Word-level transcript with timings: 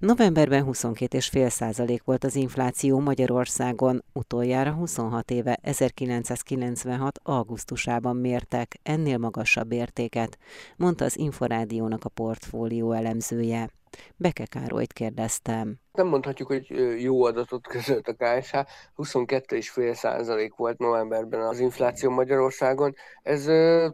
Novemberben 0.00 0.64
22,5 0.66 1.48
százalék 1.48 2.02
volt 2.04 2.24
az 2.24 2.34
infláció 2.34 2.98
Magyarországon, 2.98 4.04
utoljára 4.12 4.72
26 4.72 5.30
éve 5.30 5.58
1996. 5.62 7.18
augusztusában 7.22 8.16
mértek 8.16 8.78
ennél 8.82 9.18
magasabb 9.18 9.72
értéket, 9.72 10.38
mondta 10.76 11.04
az 11.04 11.18
Inforádiónak 11.18 12.04
a 12.04 12.08
portfólió 12.08 12.92
elemzője. 12.92 13.70
Beke 14.16 14.44
Károlyt 14.46 14.92
kérdeztem. 14.92 15.78
Nem 15.92 16.06
mondhatjuk, 16.06 16.48
hogy 16.48 16.66
jó 17.02 17.24
adatot 17.24 17.66
közölt 17.66 18.08
a 18.08 18.14
KSH. 18.14 18.54
22,5% 18.96 20.50
volt 20.56 20.78
novemberben 20.78 21.40
az 21.40 21.58
infláció 21.58 22.10
Magyarországon. 22.10 22.94
Ez 23.22 23.44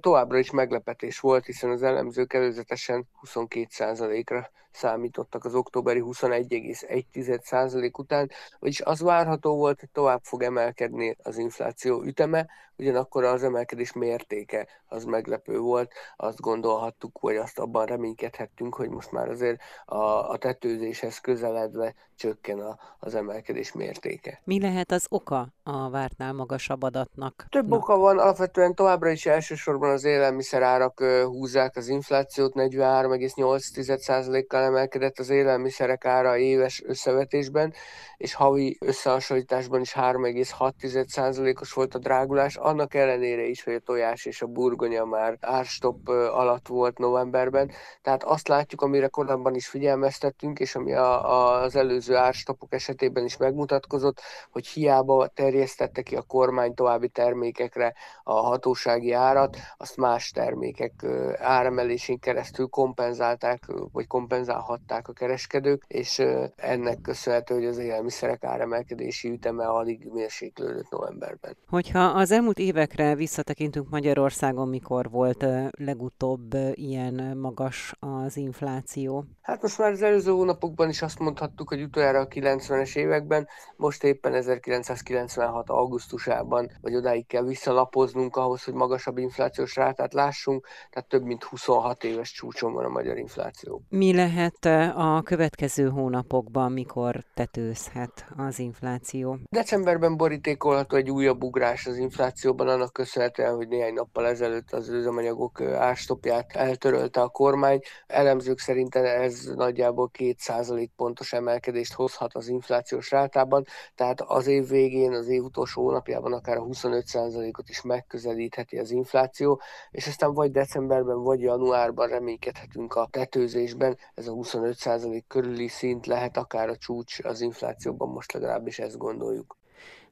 továbbra 0.00 0.38
is 0.38 0.50
meglepetés 0.50 1.20
volt, 1.20 1.45
hiszen 1.45 1.70
az 1.70 1.82
elemzők 1.82 2.32
előzetesen 2.32 3.09
22%-ra 3.22 4.50
számítottak 4.77 5.45
az 5.45 5.54
októberi 5.54 6.02
21,1% 6.04 7.98
után, 7.98 8.30
vagyis 8.58 8.80
az 8.80 9.00
várható 9.00 9.56
volt, 9.56 9.80
hogy 9.80 9.91
tovább 9.91 10.20
fog 10.22 10.42
emelkedni 10.42 11.16
az 11.22 11.38
infláció 11.38 12.02
üteme, 12.02 12.47
ugyanakkor 12.78 13.24
az 13.24 13.42
emelkedés 13.42 13.92
mértéke 13.92 14.69
az 14.86 15.05
meglepő 15.05 15.58
volt, 15.58 15.92
azt 16.16 16.41
gondolhattuk, 16.41 17.19
vagy 17.20 17.36
azt 17.36 17.58
abban 17.58 17.86
reménykedhettünk, 17.86 18.74
hogy 18.74 18.88
most 18.88 19.12
már 19.12 19.28
azért 19.28 19.60
a, 19.84 20.30
a 20.30 20.36
tetőzéshez 20.36 21.19
közeledve 21.19 21.85
csökken 22.16 22.58
a, 22.58 22.78
az 22.98 23.14
emelkedés 23.14 23.72
mértéke. 23.72 24.40
Mi 24.44 24.60
lehet 24.60 24.92
az 24.92 25.06
oka 25.08 25.48
a 25.62 25.90
vártnál 25.90 26.32
magasabb 26.32 26.82
adatnak? 26.82 27.46
Több 27.48 27.72
oka 27.72 27.96
van, 27.96 28.18
alapvetően 28.18 28.74
továbbra 28.74 29.10
is 29.10 29.27
elsősorban 29.27 29.91
az 29.91 30.04
élelmiszerárak 30.04 31.02
húzzák 31.24 31.77
az 31.77 31.88
inflációt, 31.88 32.52
43,8%-kal 32.54 34.62
emelkedett 34.62 35.18
az 35.18 35.30
élelmiszerek 35.30 36.04
ára 36.04 36.36
éves 36.36 36.82
összevetésben, 36.86 37.72
és 38.16 38.34
havi 38.34 38.78
összehasonlításban 38.80 39.80
is 39.80 39.94
3,6%-os 39.94 41.72
volt 41.72 41.94
a 41.94 41.98
drágulás, 41.98 42.56
annak 42.56 42.94
ellenére 42.94 43.42
is, 43.42 43.64
hogy 43.64 43.74
a 43.74 43.78
tojás 43.78 44.24
és 44.24 44.42
a 44.42 44.46
burgonya 44.46 45.05
már 45.05 45.36
árstop 45.41 46.08
alatt 46.08 46.66
volt 46.66 46.98
novemberben. 46.98 47.70
Tehát 48.02 48.24
azt 48.24 48.48
látjuk, 48.48 48.80
amire 48.80 49.08
korábban 49.08 49.55
is 49.55 49.68
figyelmeztettünk, 49.68 50.58
és 50.58 50.74
ami 50.74 50.94
a, 50.94 51.62
az 51.62 51.75
előző 51.77 52.16
árstopok 52.16 52.72
esetében 52.72 53.24
is 53.24 53.36
megmutatkozott, 53.36 54.20
hogy 54.50 54.66
hiába 54.66 55.27
terjesztette 55.27 56.02
ki 56.02 56.16
a 56.16 56.22
kormány 56.22 56.74
további 56.74 57.08
termékekre 57.08 57.94
a 58.22 58.33
hatósági 58.33 59.12
árat, 59.12 59.56
azt 59.77 59.96
más 59.96 60.30
termékek 60.30 61.06
áremelésén 61.38 62.18
keresztül 62.18 62.66
kompenzálták, 62.66 63.64
vagy 63.92 64.06
kompenzálhatták 64.06 65.08
a 65.08 65.12
kereskedők, 65.12 65.83
és 65.86 66.18
ennek 66.56 67.00
köszönhető, 67.00 67.55
hogy 67.55 67.66
az 67.66 67.78
élelmiszerek 67.78 68.44
áremelkedési 68.44 69.28
üteme 69.28 69.66
alig 69.66 70.08
mérséklődött 70.12 70.90
novemberben. 70.90 71.56
Hogyha 71.68 72.00
az 72.00 72.30
elmúlt 72.30 72.44
elmúlt 72.46 72.77
évekre 72.77 73.14
visszatekintünk 73.14 73.90
Magyarországon, 73.90 74.68
mikor 74.68 75.11
volt 75.11 75.44
legutóbb 75.70 76.55
ilyen 76.72 77.36
magas 77.36 77.94
az 77.98 78.36
infláció? 78.36 79.24
Hát 79.42 79.62
most 79.62 79.78
már 79.78 79.90
az 79.90 80.02
előző 80.02 80.30
hónapokban 80.30 80.88
is 80.88 81.02
azt 81.02 81.18
mondhattuk, 81.18 81.66
hogy 81.69 81.83
utoljára 81.83 82.20
a 82.20 82.27
90-es 82.27 82.97
években, 82.97 83.48
most 83.77 84.05
éppen 84.05 84.34
1996. 84.34 85.70
augusztusában, 85.70 86.70
vagy 86.81 86.95
odáig 86.95 87.27
kell 87.27 87.45
visszalapoznunk 87.45 88.36
ahhoz, 88.36 88.64
hogy 88.64 88.75
magasabb 88.75 89.19
inflációs 89.19 89.77
rátát 89.77 90.12
lássunk, 90.12 90.67
tehát 90.91 91.08
több 91.08 91.23
mint 91.23 91.45
26 91.45 92.05
éves 92.05 92.33
csúcson 92.33 92.73
van 92.73 92.84
a 92.84 92.89
magyar 92.89 93.17
infláció. 93.17 93.83
Mi 93.89 94.14
lehet 94.14 94.64
a 94.95 95.23
következő 95.25 95.89
hónapokban, 95.89 96.73
mikor 96.73 97.25
tetőzhet 97.34 98.27
az 98.36 98.58
infláció? 98.58 99.39
Decemberben 99.51 100.17
borítékolható 100.17 100.97
egy 100.97 101.11
újabb 101.11 101.42
ugrás 101.42 101.86
az 101.86 101.97
infláció 101.97 102.14
inflációban 102.27 102.69
annak 102.69 102.92
köszönhetően, 102.92 103.55
hogy 103.55 103.69
néhány 103.69 103.92
nappal 103.92 104.27
ezelőtt 104.27 104.73
az 104.73 104.89
üzemanyagok 104.89 105.61
árstopját 105.61 106.52
eltörölte 106.52 107.20
a 107.20 107.29
kormány. 107.29 107.80
Elemzők 108.07 108.58
szerint 108.58 108.95
ez 108.95 109.45
nagyjából 109.55 110.11
2% 110.19 110.89
pontos 110.96 111.33
emelkedést 111.56 111.92
hozhat 111.92 112.34
az 112.34 112.48
inflációs 112.48 113.11
rátában, 113.11 113.64
tehát 113.94 114.20
az 114.20 114.46
év 114.46 114.68
végén, 114.68 115.12
az 115.12 115.28
év 115.28 115.42
utolsó 115.42 115.83
hónapjában 115.83 116.33
akár 116.33 116.56
a 116.56 116.64
25%-ot 116.64 117.68
is 117.68 117.83
megközelítheti 117.83 118.78
az 118.78 118.90
infláció, 118.90 119.61
és 119.90 120.06
aztán 120.06 120.33
vagy 120.33 120.50
decemberben, 120.50 121.22
vagy 121.22 121.40
januárban 121.40 122.08
reménykedhetünk 122.08 122.95
a 122.95 123.08
tetőzésben, 123.11 123.98
ez 124.14 124.27
a 124.27 124.33
25% 124.33 125.22
körüli 125.28 125.68
szint 125.68 126.06
lehet 126.06 126.36
akár 126.36 126.68
a 126.68 126.77
csúcs 126.77 127.24
az 127.24 127.40
inflációban, 127.40 128.08
most 128.08 128.32
legalábbis 128.32 128.78
ezt 128.78 128.99
gondoljuk. 128.99 129.56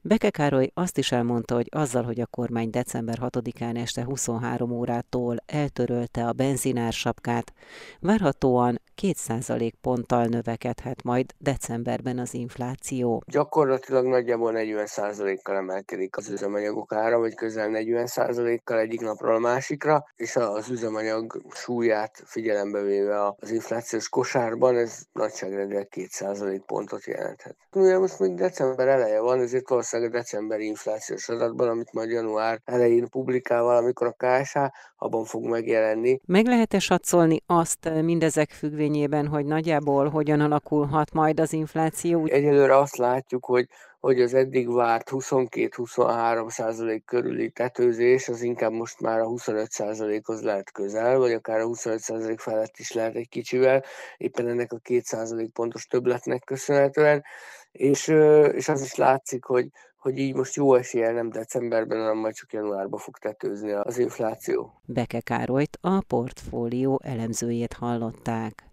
Beke 0.06 0.31
Károly 0.31 0.71
azt 0.75 0.99
is 0.99 1.12
elmondta, 1.12 1.54
hogy 1.54 1.69
azzal, 1.71 2.03
hogy 2.03 2.21
a 2.21 2.27
kormány 2.27 2.71
december 2.71 3.19
6-án 3.21 3.77
este 3.77 4.04
23 4.04 4.71
órától 4.71 5.37
eltörölte 5.47 6.27
a 6.27 6.33
benzinársapkát, 6.33 7.53
várhatóan 8.00 8.81
2% 9.03 9.72
ponttal 9.81 10.25
növekedhet 10.25 11.03
majd 11.03 11.32
decemberben 11.38 12.19
az 12.19 12.34
infláció. 12.34 13.22
Gyakorlatilag 13.27 14.06
nagyjából 14.06 14.53
40%-kal 14.55 15.56
emelkedik 15.56 16.16
az 16.16 16.28
üzemanyagok 16.28 16.93
ára, 16.93 17.19
vagy 17.19 17.34
közel 17.34 17.71
40%-kal 17.72 18.78
egyik 18.78 19.00
napról 19.00 19.34
a 19.34 19.38
másikra, 19.38 20.04
és 20.16 20.37
az 20.37 20.71
üzemanyag 20.71 21.43
súlyát 21.50 22.22
figyelembe 22.25 22.83
véve 22.83 23.34
az 23.38 23.50
inflációs 23.50 24.09
kosárban 24.09 24.77
ez 24.77 24.99
nagyságrendileg 25.12 25.88
2% 25.91 26.60
pontot 26.66 27.04
jelenthet. 27.04 27.56
Mivel 27.71 27.99
most 27.99 28.19
még 28.19 28.34
december 28.34 28.88
eleje 28.88 29.21
van, 29.21 29.41
ezért 29.41 29.69
valószínűleg 29.69 30.12
a 30.12 30.16
decemberi 30.16 30.66
inflációs 30.66 31.28
adatban, 31.28 31.69
amit 31.69 31.93
majd 31.93 32.10
január 32.10 32.60
elején 32.65 33.09
publikál 33.09 33.62
valamikor 33.62 34.06
a 34.06 34.16
KSH, 34.16 34.59
abban 34.97 35.25
fog 35.25 35.44
megjelenni. 35.44 36.21
Meg 36.27 36.47
lehet-e 36.47 36.78
satszolni 36.78 37.43
azt 37.47 37.91
mindezek 38.03 38.50
függvényében, 38.50 38.83
hogy 39.27 39.47
nagyjából 39.47 40.09
hogyan 40.09 40.41
alakulhat 40.41 41.12
majd 41.12 41.41
az 41.41 41.53
infláció? 41.53 42.27
Egyelőre 42.27 42.77
azt 42.77 42.97
látjuk, 42.97 43.45
hogy 43.45 43.69
hogy 44.05 44.21
az 44.21 44.34
eddig 44.34 44.72
várt 44.72 45.09
22-23 45.12 46.50
százalék 46.50 47.05
körüli 47.05 47.50
tetőzés, 47.50 48.28
az 48.28 48.43
inkább 48.43 48.72
most 48.72 49.00
már 49.00 49.21
a 49.21 49.27
25 49.27 49.71
százalékhoz 49.71 50.43
lehet 50.43 50.72
közel, 50.72 51.19
vagy 51.19 51.33
akár 51.33 51.61
a 51.61 51.65
25 51.65 52.00
százalék 52.00 52.39
felett 52.39 52.78
is 52.78 52.93
lehet 52.93 53.15
egy 53.15 53.28
kicsivel, 53.28 53.84
éppen 54.17 54.49
ennek 54.49 54.72
a 54.72 54.78
2 54.78 55.01
százalék 55.05 55.53
pontos 55.53 55.87
többletnek 55.87 56.45
köszönhetően, 56.45 57.25
és, 57.72 58.09
és 58.53 58.69
az 58.69 58.83
is 58.83 58.95
látszik, 58.95 59.45
hogy, 59.45 59.69
hogy 60.04 60.19
így 60.19 60.34
most 60.34 60.54
jó 60.54 60.75
esélye 60.75 61.12
nem 61.12 61.31
decemberben, 61.31 61.98
hanem 61.98 62.16
majd 62.16 62.34
csak 62.34 62.53
januárban 62.53 62.98
fog 62.98 63.19
tetőzni 63.19 63.72
az 63.72 63.98
infláció. 63.98 64.81
Beke 64.84 65.20
Károlyt, 65.20 65.78
a 65.81 66.00
portfólió 66.00 67.00
elemzőjét 67.04 67.72
hallották. 67.72 68.65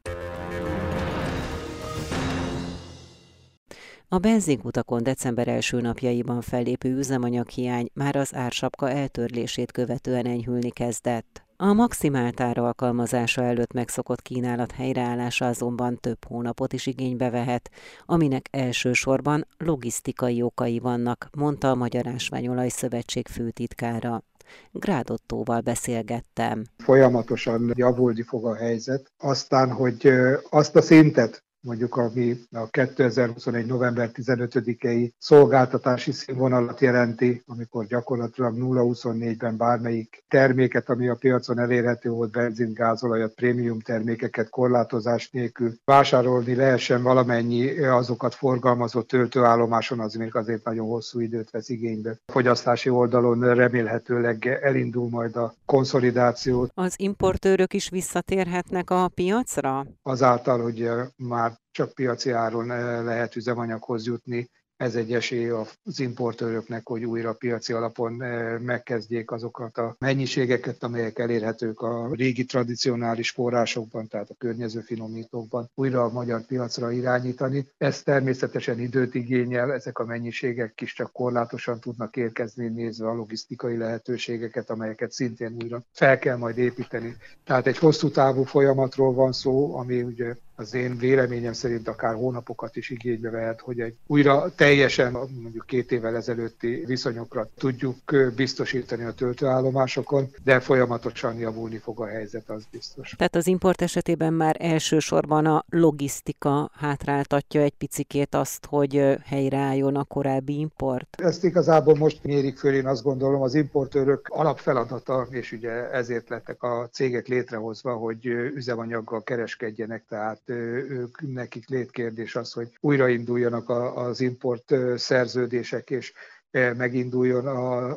A 4.07 4.17
benzinkutakon 4.17 5.03
december 5.03 5.47
első 5.47 5.81
napjaiban 5.81 6.41
fellépő 6.41 6.97
üzemanyaghiány 6.97 7.89
már 7.93 8.15
az 8.15 8.35
ársapka 8.35 8.89
eltörlését 8.89 9.71
követően 9.71 10.25
enyhülni 10.25 10.69
kezdett. 10.69 11.43
A 11.63 11.73
maximált 11.73 12.39
ár 12.39 12.57
alkalmazása 12.57 13.43
előtt 13.43 13.73
megszokott 13.73 14.21
kínálat 14.21 14.71
helyreállása 14.71 15.45
azonban 15.45 15.99
több 15.99 16.25
hónapot 16.27 16.73
is 16.73 16.85
igénybe 16.85 17.29
vehet, 17.29 17.69
aminek 18.05 18.47
elsősorban 18.51 19.47
logisztikai 19.57 20.41
okai 20.41 20.79
vannak, 20.79 21.29
mondta 21.37 21.69
a 21.69 21.75
Magyar 21.75 22.07
Ásványolaj 22.07 22.69
Szövetség 22.69 23.27
főtitkára. 23.27 24.23
Grádottóval 24.71 25.61
beszélgettem. 25.61 26.63
Folyamatosan 26.77 27.71
javulni 27.75 28.21
fog 28.21 28.45
a 28.45 28.55
helyzet. 28.55 29.11
Aztán, 29.17 29.71
hogy 29.71 30.09
azt 30.49 30.75
a 30.75 30.81
szintet, 30.81 31.43
mondjuk 31.61 31.95
ami 31.95 32.37
a 32.51 32.69
2021. 32.69 33.65
november 33.65 34.09
15-i 34.13 35.11
szolgáltatási 35.17 36.11
színvonalat 36.11 36.79
jelenti, 36.79 37.43
amikor 37.47 37.85
gyakorlatilag 37.85 38.55
0-24-ben 38.57 39.57
bármelyik 39.57 40.23
terméket, 40.27 40.89
ami 40.89 41.07
a 41.07 41.15
piacon 41.15 41.59
elérhető 41.59 42.09
volt, 42.09 42.31
benzin, 42.31 42.73
gázolajat, 42.73 43.33
prémium 43.33 43.79
termékeket 43.79 44.49
korlátozás 44.49 45.29
nélkül 45.29 45.73
vásárolni 45.85 46.55
lehessen 46.55 47.03
valamennyi 47.03 47.79
azokat 47.79 48.35
forgalmazott 48.35 49.07
töltőállomáson, 49.07 49.99
az 49.99 50.13
még 50.13 50.35
azért 50.35 50.63
nagyon 50.63 50.87
hosszú 50.87 51.19
időt 51.19 51.49
vesz 51.49 51.69
igénybe. 51.69 52.09
A 52.25 52.31
fogyasztási 52.31 52.89
oldalon 52.89 53.53
remélhetőleg 53.53 54.59
elindul 54.61 55.09
majd 55.09 55.35
a 55.35 55.53
konszolidáció. 55.65 56.67
Az 56.73 56.93
importőrök 56.97 57.73
is 57.73 57.89
visszatérhetnek 57.89 58.89
a 58.89 59.07
piacra? 59.07 59.85
Azáltal, 60.01 60.61
hogy 60.61 60.89
már 61.15 61.50
csak 61.71 61.93
piaci 61.93 62.31
áron 62.31 62.67
lehet 63.03 63.35
üzemanyaghoz 63.35 64.05
jutni, 64.05 64.49
ez 64.81 64.95
egy 64.95 65.13
esély 65.13 65.49
az 65.49 65.99
importőröknek, 65.99 66.87
hogy 66.87 67.05
újra 67.05 67.33
piaci 67.33 67.73
alapon 67.73 68.13
megkezdjék 68.61 69.31
azokat 69.31 69.77
a 69.77 69.95
mennyiségeket, 69.99 70.83
amelyek 70.83 71.19
elérhetők 71.19 71.81
a 71.81 72.09
régi 72.13 72.45
tradicionális 72.45 73.29
forrásokban, 73.29 74.07
tehát 74.07 74.29
a 74.29 74.35
környező 74.37 74.79
finomítókban, 74.79 75.69
újra 75.75 76.03
a 76.03 76.11
magyar 76.11 76.45
piacra 76.45 76.91
irányítani. 76.91 77.67
Ez 77.77 78.03
természetesen 78.03 78.79
időt 78.79 79.15
igényel, 79.15 79.73
ezek 79.73 79.99
a 79.99 80.05
mennyiségek 80.05 80.81
is 80.81 80.93
csak 80.93 81.11
korlátosan 81.11 81.79
tudnak 81.79 82.15
érkezni, 82.15 82.67
nézve 82.67 83.07
a 83.07 83.13
logisztikai 83.13 83.77
lehetőségeket, 83.77 84.69
amelyeket 84.69 85.11
szintén 85.11 85.57
újra 85.63 85.83
fel 85.91 86.19
kell 86.19 86.37
majd 86.37 86.57
építeni. 86.57 87.15
Tehát 87.43 87.67
egy 87.67 87.77
hosszú 87.77 88.09
távú 88.09 88.43
folyamatról 88.43 89.13
van 89.13 89.31
szó, 89.31 89.75
ami 89.75 90.01
ugye 90.01 90.35
az 90.61 90.73
én 90.73 90.97
véleményem 90.97 91.53
szerint 91.53 91.87
akár 91.87 92.13
hónapokat 92.13 92.75
is 92.75 92.89
igénybe 92.89 93.29
vehet, 93.29 93.61
hogy 93.61 93.79
egy 93.79 93.95
újra 94.07 94.55
teljesen 94.55 95.11
mondjuk 95.11 95.65
két 95.65 95.91
évvel 95.91 96.15
ezelőtti 96.15 96.83
viszonyokra 96.85 97.49
tudjuk 97.57 97.95
biztosítani 98.35 99.03
a 99.03 99.11
töltőállomásokon, 99.11 100.29
de 100.43 100.59
folyamatosan 100.59 101.37
javulni 101.37 101.77
fog 101.77 102.01
a 102.01 102.05
helyzet, 102.05 102.49
az 102.49 102.63
biztos. 102.71 103.13
Tehát 103.17 103.35
az 103.35 103.47
import 103.47 103.81
esetében 103.81 104.33
már 104.33 104.55
elsősorban 104.59 105.45
a 105.45 105.65
logisztika 105.69 106.71
hátráltatja 106.73 107.61
egy 107.61 107.73
picikét 107.77 108.35
azt, 108.35 108.65
hogy 108.65 109.17
helyreálljon 109.23 109.95
a 109.95 110.03
korábbi 110.03 110.59
import? 110.59 111.21
Ezt 111.21 111.43
igazából 111.43 111.95
most 111.95 112.23
mérik 112.23 112.57
föl, 112.57 112.73
én 112.73 112.87
azt 112.87 113.03
gondolom, 113.03 113.41
az 113.41 113.53
importőrök 113.53 114.27
alapfeladata, 114.29 115.27
és 115.29 115.51
ugye 115.51 115.89
ezért 115.91 116.29
lettek 116.29 116.63
a 116.63 116.89
cégek 116.91 117.27
létrehozva, 117.27 117.93
hogy 117.93 118.25
üzemanyaggal 118.25 119.23
kereskedjenek, 119.23 120.03
tehát 120.09 120.41
ők, 120.89 121.21
nekik 121.21 121.67
létkérdés 121.69 122.35
az, 122.35 122.53
hogy 122.53 122.77
újrainduljanak 122.79 123.69
az 123.95 124.21
import 124.21 124.73
szerződések, 124.95 125.89
és 125.89 126.13
meginduljon 126.51 127.47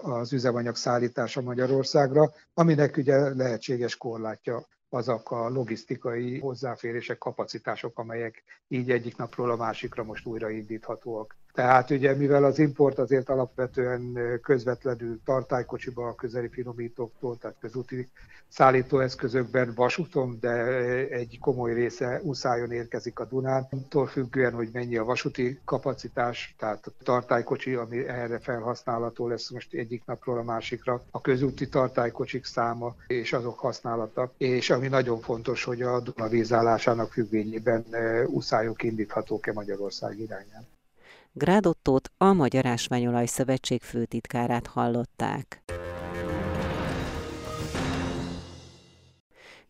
az 0.01 0.33
üzemanyag 0.33 0.77
szállítása 0.77 1.41
Magyarországra, 1.41 2.33
aminek 2.55 2.97
ugye 2.97 3.35
lehetséges 3.35 3.97
korlátja 3.97 4.67
azok 4.89 5.31
a 5.31 5.49
logisztikai 5.49 6.39
hozzáférések, 6.39 7.19
kapacitások, 7.19 7.99
amelyek 7.99 8.43
így 8.69 8.91
egyik 8.91 9.17
napról 9.17 9.51
a 9.51 9.57
másikra 9.57 10.05
most 10.05 10.27
újraindíthatóak. 10.27 11.37
Tehát 11.55 11.91
ugye, 11.91 12.15
mivel 12.15 12.45
az 12.45 12.59
import 12.59 12.99
azért 12.99 13.29
alapvetően 13.29 14.19
közvetlenül 14.43 15.21
tartálykocsiba 15.25 16.07
a 16.07 16.15
közeli 16.15 16.49
finomítóktól, 16.49 17.39
tehát 17.39 17.57
közúti 17.61 18.09
szállítóeszközökben, 18.49 19.73
vasúton, 19.75 20.39
de 20.41 20.53
egy 21.09 21.39
komoly 21.41 21.75
része 21.75 22.21
uszájon 22.23 22.73
érkezik 22.73 23.19
a 23.19 23.25
Dunán. 23.25 23.67
Attól 23.71 24.07
függően, 24.07 24.53
hogy 24.53 24.69
mennyi 24.73 24.97
a 24.97 25.05
vasúti 25.05 25.61
kapacitás, 25.65 26.55
tehát 26.59 26.87
a 26.87 26.91
tartálykocsi, 27.03 27.75
ami 27.75 28.09
erre 28.09 28.39
felhasználható 28.39 29.29
lesz 29.29 29.51
most 29.51 29.75
egyik 29.75 30.03
napról 30.05 30.39
a 30.39 30.43
másikra, 30.43 31.05
a 31.11 31.21
közúti 31.21 31.69
tartálykocsik 31.69 32.45
száma 32.45 32.95
és 33.07 33.33
azok 33.33 33.59
használata. 33.59 34.33
És 34.37 34.71
ami 34.71 34.89
nagyon 34.89 35.21
fontos, 35.21 35.65
hogy 35.65 35.83
a 35.83 36.01
Duna 36.01 36.29
vízállásának 36.29 37.13
függvényében 37.13 37.85
uszályok 38.27 38.83
indíthatók-e 38.83 39.53
Magyarország 39.53 40.19
irányán. 40.19 40.67
Grádottót 41.37 42.11
a 42.17 42.33
Magyar 42.33 42.67
Ásványolaj 42.67 43.27
Szövetség 43.27 43.83
főtitkárát 43.83 44.67
hallották. 44.67 45.63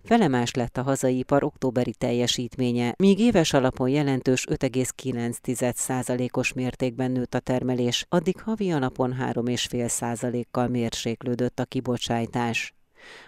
Felemás 0.02 0.54
lett 0.54 0.76
a 0.76 0.82
hazai 0.82 1.18
ipar 1.18 1.44
októberi 1.44 1.94
teljesítménye, 1.94 2.94
míg 2.96 3.18
éves 3.18 3.52
alapon 3.52 3.88
jelentős 3.88 4.46
5,9%-os 4.50 6.52
mértékben 6.52 7.10
nőtt 7.10 7.34
a 7.34 7.40
termelés, 7.40 8.06
addig 8.08 8.40
havi 8.40 8.70
alapon 8.70 9.16
3,5%-kal 9.20 10.68
mérséklődött 10.68 11.60
a 11.60 11.64
kibocsátás. 11.64 12.74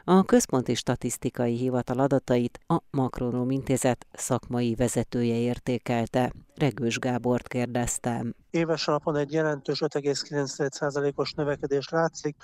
A 0.04 0.24
Központi 0.24 0.74
Statisztikai 0.74 1.56
Hivatal 1.56 1.98
adatait 1.98 2.58
a 2.66 2.78
Makronom 2.90 3.50
Intézet 3.50 4.06
szakmai 4.12 4.74
vezetője 4.74 5.36
értékelte. 5.36 6.32
Regős 6.54 6.98
Gábort 6.98 7.48
kérdeztem. 7.48 8.34
Éves 8.50 8.88
alapon 8.88 9.16
egy 9.16 9.32
jelentős 9.32 9.78
5,9%-os 9.80 11.32
növekedés 11.32 11.88
látszik, 11.88 12.36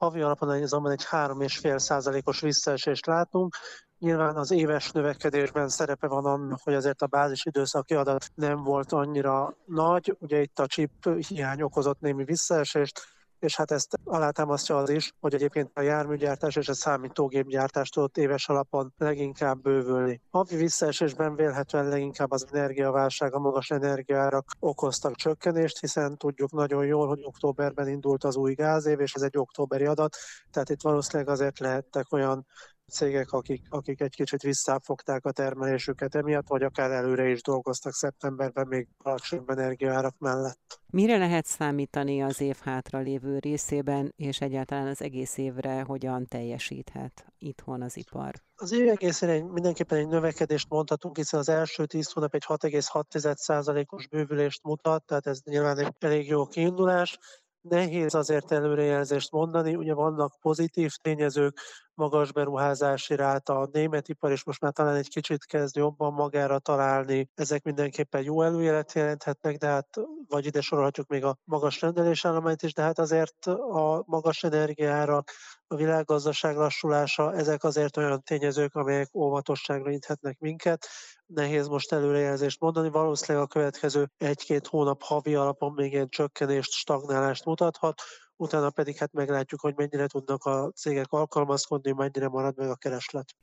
havi 0.00 0.20
alapon 0.20 0.48
azonban 0.48 0.92
egy 0.92 1.04
3,5%-os 1.10 2.40
visszaesést 2.40 3.06
látunk. 3.06 3.56
Nyilván 3.98 4.36
az 4.36 4.50
éves 4.50 4.90
növekedésben 4.90 5.68
szerepe 5.68 6.06
van 6.06 6.24
annak, 6.24 6.60
hogy 6.62 6.74
azért 6.74 7.02
a 7.02 7.06
bázis 7.06 7.46
időszaki 7.46 7.94
adat 7.94 8.30
nem 8.34 8.62
volt 8.62 8.92
annyira 8.92 9.56
nagy. 9.64 10.16
Ugye 10.18 10.40
itt 10.40 10.58
a 10.58 10.66
chip 10.66 11.08
hiány 11.28 11.62
okozott 11.62 12.00
némi 12.00 12.24
visszaesést, 12.24 13.00
és 13.40 13.56
hát 13.56 13.70
ezt 13.70 13.98
alátámasztja 14.04 14.76
az 14.76 14.90
is, 14.90 15.12
hogy 15.20 15.34
egyébként 15.34 15.70
a 15.74 15.80
járműgyártás 15.80 16.56
és 16.56 16.68
a 16.68 16.74
számítógépgyártás 16.74 17.88
tudott 17.88 18.16
éves 18.16 18.48
alapon 18.48 18.92
leginkább 18.98 19.62
bővülni. 19.62 20.20
Havi 20.30 20.56
visszaesésben 20.56 21.34
vélhetően 21.34 21.88
leginkább 21.88 22.30
az 22.30 22.46
energiaválság, 22.52 23.34
a 23.34 23.38
magas 23.38 23.70
energiárak 23.70 24.44
okoztak 24.58 25.16
csökkenést, 25.16 25.80
hiszen 25.80 26.16
tudjuk 26.16 26.52
nagyon 26.52 26.86
jól, 26.86 27.08
hogy 27.08 27.20
októberben 27.22 27.88
indult 27.88 28.24
az 28.24 28.36
új 28.36 28.54
gázév, 28.54 29.00
és 29.00 29.14
ez 29.14 29.22
egy 29.22 29.38
októberi 29.38 29.86
adat, 29.86 30.16
tehát 30.50 30.70
itt 30.70 30.82
valószínűleg 30.82 31.28
azért 31.28 31.58
lehettek 31.58 32.12
olyan 32.12 32.46
cégek, 32.90 33.32
akik, 33.32 33.62
akik 33.68 34.00
egy 34.00 34.14
kicsit 34.14 34.42
visszafogták 34.42 35.24
a 35.24 35.32
termelésüket 35.32 36.14
emiatt, 36.14 36.48
vagy 36.48 36.62
akár 36.62 36.90
előre 36.90 37.28
is 37.28 37.42
dolgoztak 37.42 37.92
szeptemberben 37.92 38.66
még 38.66 38.88
alacsonyabb 38.98 39.50
energiaárak 39.50 40.18
mellett. 40.18 40.80
Mire 40.86 41.16
lehet 41.16 41.46
számítani 41.46 42.22
az 42.22 42.40
év 42.40 42.56
hátra 42.62 42.98
lévő 42.98 43.38
részében, 43.38 44.12
és 44.16 44.40
egyáltalán 44.40 44.86
az 44.86 45.02
egész 45.02 45.36
évre 45.36 45.82
hogyan 45.82 46.26
teljesíthet 46.26 47.24
itthon 47.38 47.82
az 47.82 47.96
ipar? 47.96 48.34
Az 48.54 48.72
év 48.72 48.88
egészére 48.88 49.44
mindenképpen 49.44 49.98
egy 49.98 50.08
növekedést 50.08 50.68
mondhatunk, 50.68 51.16
hiszen 51.16 51.40
az 51.40 51.48
első 51.48 51.86
10 51.86 52.12
hónap 52.12 52.34
egy 52.34 52.44
6,6%-os 52.48 54.08
bővülést 54.08 54.62
mutat, 54.62 55.04
tehát 55.04 55.26
ez 55.26 55.40
nyilván 55.44 55.78
egy 55.78 55.94
elég 55.98 56.28
jó 56.28 56.46
kiindulás. 56.46 57.18
Nehéz 57.60 58.14
azért 58.14 58.52
előrejelzést 58.52 59.30
mondani, 59.30 59.74
ugye 59.74 59.94
vannak 59.94 60.38
pozitív 60.40 60.92
tényezők, 61.02 61.58
magas 62.00 62.32
beruházási 62.32 63.16
ráta, 63.16 63.58
a 63.58 63.68
német 63.72 64.08
ipar 64.08 64.32
is 64.32 64.44
most 64.44 64.60
már 64.60 64.72
talán 64.72 64.94
egy 64.94 65.08
kicsit 65.08 65.44
kezd 65.44 65.76
jobban 65.76 66.12
magára 66.12 66.58
találni. 66.58 67.28
Ezek 67.34 67.62
mindenképpen 67.62 68.22
jó 68.22 68.42
előjelet 68.42 68.92
jelenthetnek, 68.92 69.56
de 69.56 69.66
hát 69.66 69.88
vagy 70.28 70.46
ide 70.46 70.60
sorolhatjuk 70.60 71.06
még 71.06 71.24
a 71.24 71.36
magas 71.44 71.80
rendelésállományt 71.80 72.62
is, 72.62 72.74
de 72.74 72.82
hát 72.82 72.98
azért 72.98 73.46
a 73.46 74.02
magas 74.06 74.42
energiára, 74.44 75.22
a 75.66 75.76
világgazdaság 75.76 76.56
lassulása, 76.56 77.34
ezek 77.34 77.64
azért 77.64 77.96
olyan 77.96 78.22
tényezők, 78.22 78.74
amelyek 78.74 79.14
óvatosságra 79.14 79.90
inthetnek 79.90 80.38
minket. 80.38 80.86
Nehéz 81.26 81.68
most 81.68 81.92
előrejelzést 81.92 82.60
mondani, 82.60 82.90
valószínűleg 82.90 83.46
a 83.46 83.48
következő 83.48 84.10
egy-két 84.16 84.66
hónap 84.66 85.02
havi 85.02 85.34
alapon 85.34 85.72
még 85.72 85.92
ilyen 85.92 86.08
csökkenést, 86.08 86.72
stagnálást 86.72 87.44
mutathat, 87.44 88.02
utána 88.40 88.70
pedig 88.70 88.96
hát 88.96 89.12
meglátjuk, 89.12 89.60
hogy 89.60 89.74
mennyire 89.76 90.06
tudnak 90.06 90.44
a 90.44 90.70
cégek 90.74 91.12
alkalmazkodni, 91.12 91.92
mennyire 91.92 92.28
marad 92.28 92.56
meg 92.56 92.68
a 92.68 92.74
kereslet. 92.74 93.34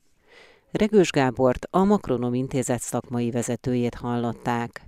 Regős 0.72 1.12
Gábort, 1.12 1.68
a 1.70 1.84
Makronom 1.84 2.34
Intézet 2.34 2.82
szakmai 2.82 3.32
vezetőjét 3.32 3.96
hallották. 3.96 4.82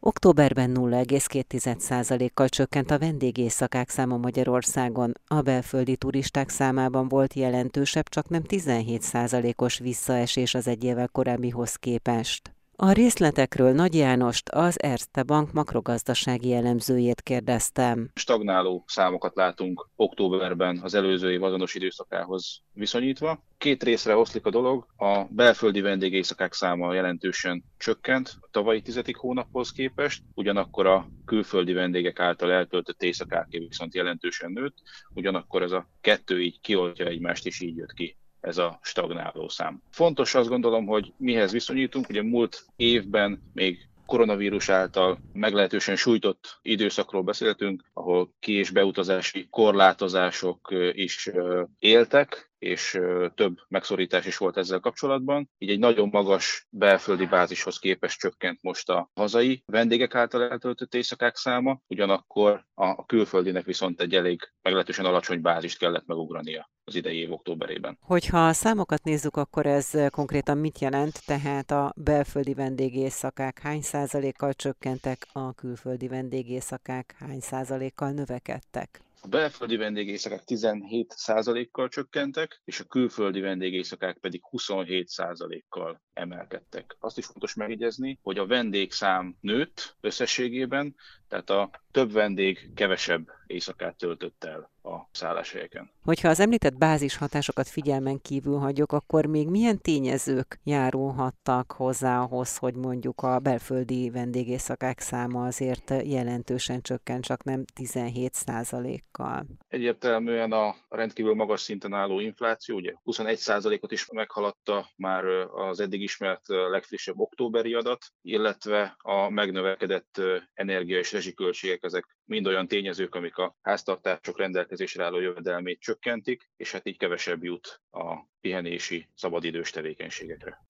Októberben 0.00 0.70
0,2%-kal 0.74 2.48
csökkent 2.48 2.90
a 2.90 2.98
vendégészakák 2.98 3.88
száma 3.88 4.16
Magyarországon. 4.16 5.12
A 5.26 5.40
belföldi 5.40 5.96
turisták 5.96 6.48
számában 6.48 7.08
volt 7.08 7.34
jelentősebb, 7.34 8.08
csak 8.08 8.28
nem 8.28 8.42
17%-os 8.48 9.78
visszaesés 9.78 10.54
az 10.54 10.66
egy 10.66 10.84
évvel 10.84 11.08
korábbihoz 11.08 11.74
képest. 11.74 12.55
A 12.78 12.92
részletekről 12.92 13.72
Nagy 13.72 13.94
Jánost, 13.94 14.48
az 14.48 14.82
Erste 14.82 15.22
Bank 15.22 15.52
makrogazdasági 15.52 16.52
elemzőjét 16.52 17.20
kérdeztem. 17.20 18.10
Stagnáló 18.14 18.84
számokat 18.86 19.34
látunk 19.34 19.88
októberben 19.94 20.80
az 20.82 20.94
előző 20.94 21.32
év 21.32 21.42
azonos 21.42 21.74
időszakához 21.74 22.62
viszonyítva. 22.72 23.42
Két 23.58 23.82
részre 23.82 24.16
oszlik 24.16 24.46
a 24.46 24.50
dolog. 24.50 24.86
A 24.96 25.24
belföldi 25.30 25.80
vendégészakák 25.80 26.52
száma 26.52 26.94
jelentősen 26.94 27.64
csökkent 27.76 28.36
a 28.40 28.48
tavalyi 28.50 28.82
tizedik 28.82 29.16
hónaphoz 29.16 29.72
képest, 29.72 30.22
ugyanakkor 30.34 30.86
a 30.86 31.08
külföldi 31.24 31.72
vendégek 31.72 32.20
által 32.20 32.52
eltöltött 32.52 33.02
éjszakák 33.02 33.46
viszont 33.50 33.94
jelentősen 33.94 34.52
nőtt, 34.52 34.76
ugyanakkor 35.14 35.62
ez 35.62 35.72
a 35.72 35.88
kettő 36.00 36.42
így 36.42 36.60
kioltja 36.60 37.06
egymást, 37.06 37.46
és 37.46 37.60
így 37.60 37.76
jött 37.76 37.92
ki 37.92 38.16
ez 38.46 38.58
a 38.58 38.78
stagnáló 38.82 39.48
szám. 39.48 39.82
Fontos 39.90 40.34
azt 40.34 40.48
gondolom, 40.48 40.86
hogy 40.86 41.12
mihez 41.16 41.52
viszonyítunk, 41.52 42.08
ugye 42.08 42.22
múlt 42.22 42.64
évben 42.76 43.42
még 43.52 43.88
koronavírus 44.06 44.68
által 44.68 45.18
meglehetősen 45.32 45.96
sújtott 45.96 46.58
időszakról 46.62 47.22
beszéltünk, 47.22 47.84
ahol 47.92 48.32
ki- 48.40 48.52
és 48.52 48.70
beutazási 48.70 49.46
korlátozások 49.50 50.74
is 50.92 51.30
éltek, 51.78 52.45
és 52.58 53.00
több 53.34 53.56
megszorítás 53.68 54.26
is 54.26 54.36
volt 54.36 54.56
ezzel 54.56 54.80
kapcsolatban. 54.80 55.50
Így 55.58 55.70
egy 55.70 55.78
nagyon 55.78 56.08
magas 56.08 56.66
belföldi 56.70 57.26
bázishoz 57.26 57.78
képest 57.78 58.18
csökkent 58.18 58.58
most 58.62 58.90
a 58.90 59.10
hazai 59.14 59.62
vendégek 59.66 60.14
által 60.14 60.42
eltöltött 60.42 60.94
éjszakák 60.94 61.36
száma, 61.36 61.80
ugyanakkor 61.86 62.64
a 62.74 63.06
külföldinek 63.06 63.64
viszont 63.64 64.00
egy 64.00 64.14
elég 64.14 64.52
meglehetősen 64.62 65.04
alacsony 65.04 65.40
bázist 65.40 65.78
kellett 65.78 66.06
megugrania 66.06 66.70
az 66.84 66.94
idei 66.94 67.18
év 67.18 67.32
októberében. 67.32 67.98
Hogyha 68.00 68.46
a 68.46 68.52
számokat 68.52 69.04
nézzük, 69.04 69.36
akkor 69.36 69.66
ez 69.66 69.90
konkrétan 70.10 70.58
mit 70.58 70.78
jelent? 70.78 71.26
Tehát 71.26 71.70
a 71.70 71.92
belföldi 71.96 72.54
vendégészakák 72.54 73.58
hány 73.58 73.82
százalékkal 73.82 74.52
csökkentek, 74.52 75.26
a 75.32 75.54
külföldi 75.54 76.08
vendégészakák 76.08 77.14
hány 77.18 77.40
százalékkal 77.40 78.10
növekedtek? 78.10 79.00
A 79.26 79.28
belföldi 79.28 79.76
vendégészakák 79.76 80.42
17%-kal 80.46 81.88
csökkentek, 81.88 82.60
és 82.64 82.80
a 82.80 82.84
külföldi 82.84 83.40
vendégészakák 83.40 84.18
pedig 84.18 84.40
27%-kal 84.50 86.02
emelkedtek. 86.12 86.96
Azt 86.98 87.18
is 87.18 87.26
fontos 87.26 87.54
megjegyezni, 87.54 88.18
hogy 88.22 88.38
a 88.38 88.46
vendégszám 88.46 89.36
nőtt 89.40 89.96
összességében, 90.00 90.94
tehát 91.28 91.50
a 91.50 91.70
több 91.96 92.12
vendég 92.12 92.70
kevesebb 92.74 93.28
éjszakát 93.46 93.96
töltött 93.96 94.44
el 94.44 94.70
a 94.82 95.08
szálláshelyeken. 95.12 95.90
Hogyha 96.02 96.28
az 96.28 96.40
említett 96.40 96.78
bázis 96.78 97.16
hatásokat 97.16 97.68
figyelmen 97.68 98.20
kívül 98.20 98.58
hagyjuk, 98.58 98.92
akkor 98.92 99.26
még 99.26 99.48
milyen 99.48 99.80
tényezők 99.80 100.60
járulhattak 100.64 101.72
hozzá 101.72 102.20
ahhoz, 102.20 102.56
hogy 102.56 102.74
mondjuk 102.74 103.22
a 103.22 103.38
belföldi 103.38 104.10
vendégészakák 104.10 105.00
száma 105.00 105.46
azért 105.46 105.92
jelentősen 106.04 106.80
csökkent, 106.80 107.24
csak 107.24 107.44
nem 107.44 107.64
17% 107.80 108.98
kal 109.12 109.46
Egyértelműen 109.68 110.52
a 110.52 110.74
rendkívül 110.88 111.34
magas 111.34 111.60
szinten 111.60 111.92
álló 111.92 112.20
infláció, 112.20 112.76
ugye 112.76 112.94
21% 113.04 113.82
ot 113.82 113.92
is 113.92 114.10
meghaladta 114.12 114.88
már 114.96 115.24
az 115.54 115.80
eddig 115.80 116.02
ismert 116.02 116.48
legfrissebb 116.48 117.18
októberi 117.18 117.74
adat, 117.74 118.04
illetve 118.22 118.96
a 118.98 119.30
megnövekedett 119.30 120.20
energia 120.54 120.98
és 120.98 121.12
rezsiköltségek, 121.12 121.84
ezek 121.86 122.16
mind 122.24 122.46
olyan 122.46 122.68
tényezők, 122.68 123.14
amik 123.14 123.36
a 123.36 123.56
háztartások 123.62 124.38
rendelkezésre 124.38 125.04
álló 125.04 125.20
jövedelmét 125.20 125.80
csökkentik, 125.80 126.50
és 126.56 126.72
hát 126.72 126.86
így 126.86 126.98
kevesebb 126.98 127.44
jut 127.44 127.80
a 127.90 128.14
pihenési, 128.40 129.08
szabadidős 129.14 129.70
tevékenységekre. 129.70 130.64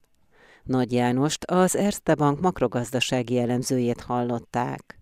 Nagy 0.63 0.91
Jánost, 0.91 1.43
az 1.43 1.75
Erste 1.75 2.15
Bank 2.15 2.39
makrogazdasági 2.39 3.37
elemzőjét 3.37 4.01
hallották. 4.01 4.97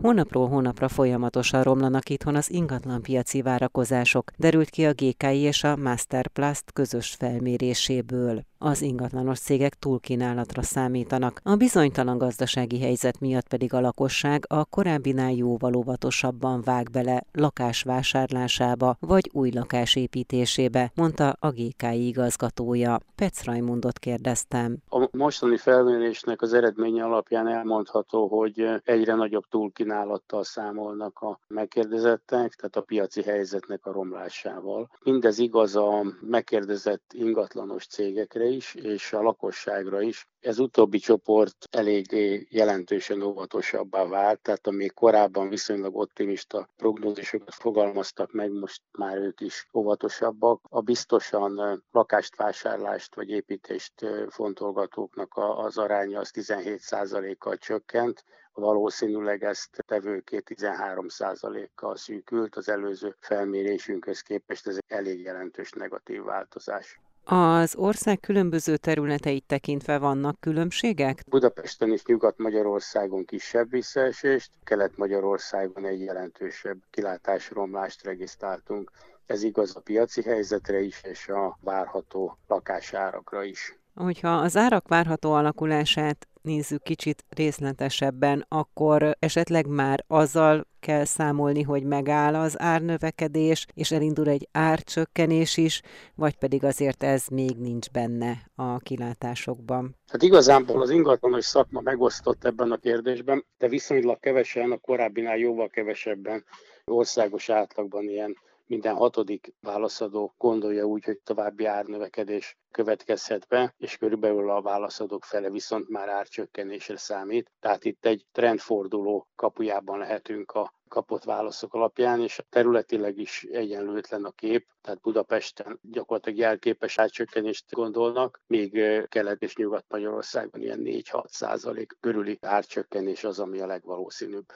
Hónapról 0.00 0.48
hónapra 0.48 0.88
folyamatosan 0.88 1.62
romlanak 1.62 2.08
itthon 2.08 2.34
az 2.34 2.50
ingatlanpiaci 2.50 3.42
várakozások, 3.42 4.30
derült 4.36 4.70
ki 4.70 4.86
a 4.86 4.92
GKI 4.92 5.38
és 5.38 5.64
a 5.64 5.76
Masterplast 5.76 6.72
közös 6.72 7.14
felméréséből. 7.14 8.42
Az 8.58 8.82
ingatlanos 8.82 9.38
cégek 9.38 9.74
túlkínálatra 9.74 10.62
számítanak, 10.62 11.40
a 11.44 11.54
bizonytalan 11.54 12.18
gazdasági 12.18 12.80
helyzet 12.80 13.20
miatt 13.20 13.48
pedig 13.48 13.74
a 13.74 13.80
lakosság 13.80 14.44
a 14.48 14.64
korábbinál 14.64 15.32
jóval 15.32 15.74
óvatosabban 15.74 16.62
vág 16.62 16.90
bele 16.90 17.24
lakásvásárlásába 17.32 18.96
vagy 19.00 19.30
új 19.32 19.50
lakás 19.54 19.96
építésébe, 19.96 20.92
mondta 20.94 21.36
a 21.40 21.50
GKI 21.50 22.06
igazgatója. 22.06 22.98
Petsz 23.14 23.44
Rajmundot 23.44 23.98
kérdeztem. 23.98 24.76
A 24.88 25.08
mostani 25.10 25.56
felmérésnek 25.56 26.42
az 26.42 26.52
eredménye 26.52 27.04
alapján 27.04 27.48
elmondható, 27.48 28.26
hogy 28.26 28.80
egyre 28.84 29.14
nagyobb 29.14 29.44
túlkínálat 29.50 30.06
kínálattal 30.08 30.44
számolnak 30.44 31.18
a 31.18 31.40
megkérdezettek, 31.48 32.54
tehát 32.54 32.76
a 32.76 32.80
piaci 32.80 33.22
helyzetnek 33.22 33.86
a 33.86 33.92
romlásával. 33.92 34.90
Mindez 35.02 35.38
igaz 35.38 35.76
a 35.76 36.04
megkérdezett 36.20 37.12
ingatlanos 37.14 37.86
cégekre 37.86 38.47
is, 38.48 38.74
és 38.74 39.12
a 39.12 39.22
lakosságra 39.22 40.00
is. 40.00 40.28
Ez 40.40 40.58
utóbbi 40.58 40.98
csoport 40.98 41.56
eléggé 41.70 42.46
jelentősen 42.50 43.22
óvatosabbá 43.22 44.04
vált, 44.04 44.40
tehát 44.40 44.66
amíg 44.66 44.92
korábban 44.94 45.48
viszonylag 45.48 45.96
optimista 45.96 46.68
prognózisokat 46.76 47.54
fogalmaztak 47.54 48.32
meg, 48.32 48.52
most 48.52 48.82
már 48.98 49.16
ők 49.16 49.40
is 49.40 49.68
óvatosabbak. 49.72 50.60
A 50.68 50.80
biztosan 50.80 51.82
lakást 51.90 52.36
vásárlást 52.36 53.14
vagy 53.14 53.30
építést 53.30 54.06
fontolgatóknak 54.28 55.32
az 55.36 55.78
aránya 55.78 56.20
az 56.20 56.30
17%-kal 56.34 57.56
csökkent, 57.56 58.24
valószínűleg 58.52 59.44
ezt 59.44 59.84
tevőké 59.86 60.42
13%-kal 60.44 61.96
szűkült, 61.96 62.56
az 62.56 62.68
előző 62.68 63.16
felmérésünkhöz 63.20 64.20
képest 64.20 64.66
ez 64.66 64.76
egy 64.76 64.84
elég 64.86 65.20
jelentős 65.20 65.72
negatív 65.72 66.22
változás. 66.22 67.00
Az 67.30 67.74
ország 67.76 68.20
különböző 68.20 68.76
területeit 68.76 69.44
tekintve 69.46 69.98
vannak 69.98 70.40
különbségek? 70.40 71.22
Budapesten 71.30 71.92
és 71.92 72.04
Nyugat-Magyarországon 72.04 73.24
kisebb 73.24 73.70
visszaesést, 73.70 74.50
Kelet-Magyarországon 74.64 75.84
egy 75.84 76.00
jelentősebb 76.00 76.78
kilátásromlást 76.90 78.04
regisztráltunk. 78.04 78.90
Ez 79.26 79.42
igaz 79.42 79.76
a 79.76 79.80
piaci 79.80 80.22
helyzetre 80.22 80.80
is, 80.80 81.00
és 81.02 81.28
a 81.28 81.58
várható 81.60 82.38
lakásárakra 82.46 83.42
is. 83.42 83.78
Hogyha 83.94 84.36
az 84.36 84.56
árak 84.56 84.88
várható 84.88 85.32
alakulását 85.32 86.28
nézzük 86.48 86.82
kicsit 86.82 87.24
részletesebben, 87.28 88.44
akkor 88.48 89.16
esetleg 89.18 89.66
már 89.66 90.04
azzal 90.06 90.66
kell 90.80 91.04
számolni, 91.04 91.62
hogy 91.62 91.82
megáll 91.82 92.34
az 92.34 92.60
árnövekedés, 92.60 93.66
és 93.74 93.90
elindul 93.90 94.28
egy 94.28 94.48
árcsökkenés 94.52 95.56
is, 95.56 95.82
vagy 96.14 96.36
pedig 96.36 96.64
azért 96.64 97.02
ez 97.02 97.26
még 97.26 97.56
nincs 97.58 97.90
benne 97.90 98.50
a 98.54 98.78
kilátásokban? 98.78 99.96
Hát 100.06 100.22
igazából 100.22 100.82
az 100.82 100.90
ingatlanos 100.90 101.44
szakma 101.44 101.80
megosztott 101.80 102.44
ebben 102.44 102.70
a 102.70 102.76
kérdésben, 102.76 103.44
de 103.58 103.68
viszonylag 103.68 104.20
kevesen, 104.20 104.70
a 104.70 104.76
korábbinál 104.76 105.36
jóval 105.36 105.68
kevesebben 105.68 106.44
országos 106.84 107.48
átlagban 107.48 108.08
ilyen 108.08 108.36
minden 108.68 108.94
hatodik 108.94 109.54
válaszadó 109.60 110.34
gondolja 110.36 110.84
úgy, 110.84 111.04
hogy 111.04 111.18
további 111.24 111.64
árnövekedés 111.64 112.56
következhet 112.70 113.46
be, 113.48 113.74
és 113.76 113.96
körülbelül 113.96 114.50
a 114.50 114.62
válaszadók 114.62 115.24
fele 115.24 115.50
viszont 115.50 115.88
már 115.88 116.08
árcsökkenésre 116.08 116.96
számít. 116.96 117.52
Tehát 117.60 117.84
itt 117.84 118.04
egy 118.04 118.26
trendforduló 118.32 119.28
kapujában 119.34 119.98
lehetünk 119.98 120.50
a 120.52 120.77
kapott 120.88 121.24
válaszok 121.24 121.74
alapján, 121.74 122.20
és 122.20 122.42
területileg 122.48 123.18
is 123.18 123.46
egyenlőtlen 123.50 124.24
a 124.24 124.30
kép, 124.30 124.66
tehát 124.80 125.00
Budapesten 125.00 125.78
gyakorlatilag 125.82 126.38
jelképes 126.38 126.98
árcsökkenést 126.98 127.64
gondolnak, 127.70 128.40
míg 128.46 128.80
Kelet- 129.08 129.42
és 129.42 129.56
Nyugat-Magyarországban 129.56 130.60
ilyen 130.60 130.80
4-6 130.84 131.26
százalék 131.26 131.96
körüli 132.00 132.38
árcsökkenés 132.40 133.24
az, 133.24 133.38
ami 133.38 133.60
a 133.60 133.66
legvalószínűbb. 133.66 134.46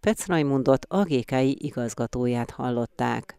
Petsz 0.00 0.26
Raimundot, 0.26 0.84
a 0.88 1.02
GKI 1.02 1.64
igazgatóját 1.64 2.50
hallották. 2.50 3.38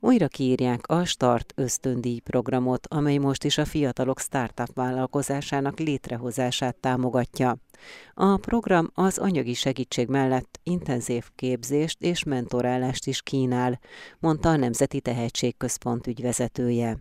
Újra 0.00 0.28
kiírják 0.28 0.80
a 0.86 1.04
Start 1.04 1.52
ösztöndíj 1.56 2.18
programot, 2.18 2.86
amely 2.86 3.16
most 3.16 3.44
is 3.44 3.58
a 3.58 3.64
fiatalok 3.64 4.20
startup 4.20 4.74
vállalkozásának 4.74 5.78
létrehozását 5.78 6.76
támogatja. 6.76 7.56
A 8.14 8.36
program 8.36 8.90
az 8.94 9.18
anyagi 9.18 9.54
segítség 9.54 10.08
mellett 10.08 10.60
intenzív 10.62 11.24
képzést 11.34 12.02
és 12.02 12.24
mentorálást 12.24 13.06
is 13.06 13.22
kínál, 13.22 13.80
mondta 14.18 14.48
a 14.48 14.56
Nemzeti 14.56 15.00
Tehetségközpont 15.00 16.06
ügyvezetője. 16.06 16.98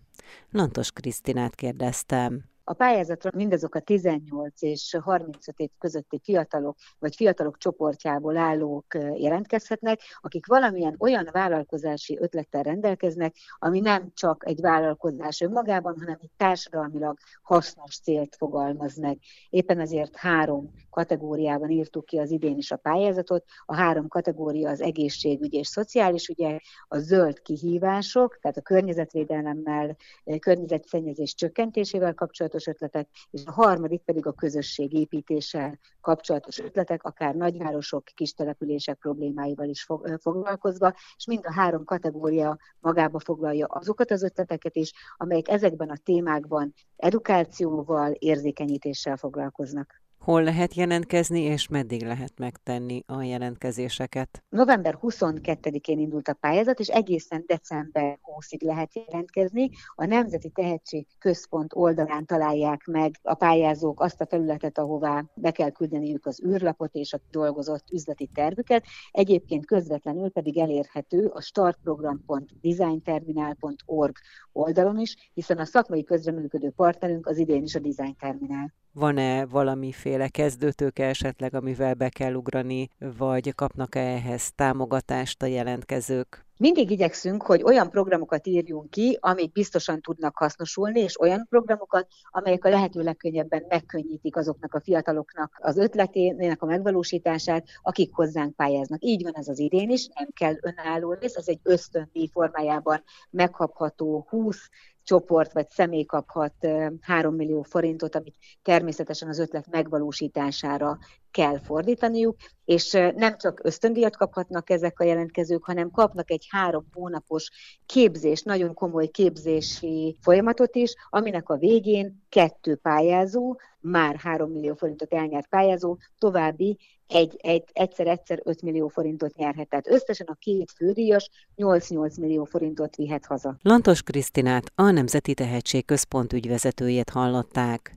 Lantos 0.51 0.91
Krisztinát 0.91 1.55
kérdeztem. 1.55 2.43
A 2.69 2.73
pályázatra 2.73 3.31
mindazok 3.33 3.75
a 3.75 3.79
18 3.79 4.61
és 4.61 4.97
35 5.01 5.59
év 5.59 5.69
közötti 5.79 6.19
fiatalok, 6.23 6.77
vagy 6.99 7.15
fiatalok 7.15 7.57
csoportjából 7.57 8.37
állók 8.37 8.85
jelentkezhetnek, 9.15 9.99
akik 10.21 10.45
valamilyen 10.45 10.95
olyan 10.99 11.29
vállalkozási 11.31 12.17
ötlettel 12.19 12.63
rendelkeznek, 12.63 13.35
ami 13.57 13.79
nem 13.79 14.11
csak 14.13 14.43
egy 14.47 14.61
vállalkozás 14.61 15.41
önmagában, 15.41 15.95
hanem 15.99 16.17
egy 16.21 16.31
társadalmilag 16.37 17.17
hasznos 17.41 17.99
célt 17.99 18.35
fogalmaz 18.35 18.97
meg. 18.97 19.17
Éppen 19.49 19.79
ezért 19.79 20.15
három 20.15 20.71
kategóriában 20.89 21.69
írtuk 21.69 22.05
ki 22.05 22.17
az 22.17 22.31
idén 22.31 22.57
is 22.57 22.71
a 22.71 22.77
pályázatot. 22.77 23.43
A 23.65 23.75
három 23.75 24.07
kategória 24.07 24.69
az 24.69 24.81
egészségügy 24.81 25.53
és 25.53 25.67
szociális 25.67 26.27
ügyek, 26.27 26.63
a 26.87 26.97
zöld 26.97 27.41
kihívások, 27.41 28.37
tehát 28.41 28.57
a 28.57 28.61
környezetvédelemmel, 28.61 29.95
környezetszennyezés 30.39 31.33
csökkentésével 31.33 32.13
kapcsolatos 32.13 32.55
kapcsolatos 32.57 32.67
ötletek, 32.67 33.09
és 33.31 33.45
a 33.45 33.51
harmadik 33.51 34.01
pedig 34.01 34.25
a 34.25 34.33
közösségépítéssel 34.33 35.79
kapcsolatos 36.01 36.59
ötletek, 36.59 37.03
akár 37.03 37.35
nagyvárosok, 37.35 38.03
kis 38.03 38.33
települések 38.33 38.97
problémáival 38.97 39.67
is 39.67 39.87
foglalkozva, 40.21 40.93
és 41.17 41.25
mind 41.25 41.45
a 41.45 41.53
három 41.53 41.83
kategória 41.83 42.57
magába 42.79 43.19
foglalja 43.19 43.65
azokat 43.65 44.11
az 44.11 44.23
ötleteket 44.23 44.75
is, 44.75 44.93
amelyek 45.17 45.47
ezekben 45.47 45.89
a 45.89 45.97
témákban 46.03 46.73
edukációval, 46.95 48.11
érzékenyítéssel 48.11 49.17
foglalkoznak. 49.17 50.05
Hol 50.19 50.43
lehet 50.43 50.73
jelentkezni, 50.73 51.41
és 51.41 51.67
meddig 51.67 52.01
lehet 52.01 52.33
megtenni 52.37 53.03
a 53.05 53.21
jelentkezéseket? 53.21 54.43
November 54.49 54.97
22-én 55.01 55.99
indult 55.99 56.27
a 56.27 56.33
pályázat, 56.33 56.79
és 56.79 56.87
egészen 56.87 57.43
december 57.47 58.19
20-ig 58.23 58.61
lehet 58.61 58.93
jelentkezni. 58.93 59.69
A 59.95 60.05
Nemzeti 60.05 60.49
Tehetség 60.49 61.07
Központ 61.19 61.71
oldalán 61.75 62.25
találják 62.25 62.85
meg 62.85 63.19
a 63.21 63.33
pályázók 63.33 64.01
azt 64.01 64.21
a 64.21 64.25
felületet, 64.25 64.77
ahová 64.77 65.25
be 65.35 65.51
kell 65.51 65.69
küldeniük 65.69 66.25
az 66.25 66.43
űrlapot 66.45 66.93
és 66.93 67.13
a 67.13 67.19
dolgozott 67.31 67.91
üzleti 67.91 68.29
tervüket. 68.33 68.85
Egyébként 69.11 69.65
közvetlenül 69.65 70.31
pedig 70.31 70.57
elérhető 70.57 71.25
a 71.25 71.41
startprogram.designterminal.org 71.41 74.15
oldalon 74.51 74.99
is, 74.99 75.31
hiszen 75.33 75.57
a 75.57 75.65
szakmai 75.65 76.03
közreműködő 76.03 76.69
partnerünk 76.69 77.27
az 77.27 77.37
idén 77.37 77.63
is 77.63 77.75
a 77.75 77.79
Design 77.79 78.15
Terminál. 78.19 78.73
Van-e 78.99 79.45
valamiféle 79.45 80.27
kezdőtőke 80.27 81.05
esetleg, 81.05 81.53
amivel 81.53 81.93
be 81.93 82.09
kell 82.09 82.33
ugrani, 82.33 82.89
vagy 83.17 83.55
kapnak-e 83.55 83.99
ehhez 83.99 84.51
támogatást 84.55 85.41
a 85.41 85.45
jelentkezők? 85.45 86.45
Mindig 86.57 86.91
igyekszünk, 86.91 87.43
hogy 87.43 87.63
olyan 87.63 87.89
programokat 87.89 88.47
írjunk 88.47 88.89
ki, 88.89 89.17
amik 89.21 89.51
biztosan 89.51 90.01
tudnak 90.01 90.37
hasznosulni, 90.37 90.99
és 90.99 91.19
olyan 91.19 91.45
programokat, 91.49 92.07
amelyek 92.29 92.65
a 92.65 92.69
lehető 92.69 93.01
legkönnyebben 93.01 93.65
megkönnyítik 93.67 94.35
azoknak 94.35 94.73
a 94.73 94.81
fiataloknak 94.81 95.57
az 95.61 95.77
ötletének 95.77 96.61
a 96.61 96.65
megvalósítását, 96.65 97.67
akik 97.81 98.13
hozzánk 98.13 98.55
pályáznak. 98.55 99.03
Így 99.03 99.23
van 99.23 99.33
ez 99.35 99.47
az 99.47 99.59
idén 99.59 99.89
is, 99.89 100.07
nem 100.07 100.27
kell 100.33 100.55
önálló 100.61 101.13
rész, 101.13 101.35
ez 101.35 101.47
egy 101.47 101.59
ösztöndíj 101.63 102.29
formájában 102.31 103.03
megkapható 103.29 104.25
20 104.29 104.69
csoport 105.07 105.53
vagy 105.53 105.69
személy 105.69 106.03
kaphat 106.03 106.53
3 107.01 107.35
millió 107.35 107.61
forintot, 107.61 108.15
amit 108.15 108.35
természetesen 108.61 109.29
az 109.29 109.39
ötlet 109.39 109.67
megvalósítására 109.69 110.97
kell 111.31 111.59
fordítaniuk, 111.59 112.35
és 112.65 112.91
nem 113.15 113.37
csak 113.37 113.59
ösztöndíjat 113.63 114.15
kaphatnak 114.17 114.69
ezek 114.69 114.99
a 114.99 115.03
jelentkezők, 115.03 115.63
hanem 115.63 115.91
kapnak 115.91 116.31
egy 116.31 116.45
három 116.49 116.85
hónapos 116.93 117.49
képzés, 117.85 118.41
nagyon 118.41 118.73
komoly 118.73 119.07
képzési 119.07 120.17
folyamatot 120.21 120.75
is, 120.75 120.93
aminek 121.09 121.49
a 121.49 121.57
végén 121.57 122.25
kettő 122.29 122.75
pályázó, 122.75 123.59
már 123.79 124.15
3 124.15 124.51
millió 124.51 124.75
forintot 124.75 125.13
elnyert 125.13 125.47
pályázó, 125.47 125.97
további 126.17 126.77
egy, 127.07 127.35
egy, 127.41 127.63
egyszer-egyszer 127.73 128.39
5 128.43 128.61
millió 128.61 128.87
forintot 128.87 129.35
nyerhet. 129.35 129.69
Tehát 129.69 129.87
összesen 129.87 130.27
a 130.27 130.33
két 130.39 130.71
fődíjas 130.71 131.29
8-8 131.57 132.19
millió 132.19 132.43
forintot 132.43 132.95
vihet 132.95 133.25
haza. 133.25 133.57
Lantos 133.61 134.01
Krisztinát, 134.01 134.71
a 134.75 134.91
Nemzeti 134.91 135.33
Tehetség 135.33 135.85
Központ 135.85 136.33
ügyvezetőjét 136.33 137.09
hallották. 137.09 137.95